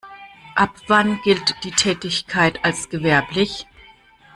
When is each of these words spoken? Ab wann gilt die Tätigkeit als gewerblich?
Ab 0.55 0.71
wann 0.87 1.21
gilt 1.21 1.63
die 1.63 1.69
Tätigkeit 1.69 2.65
als 2.65 2.89
gewerblich? 2.89 3.67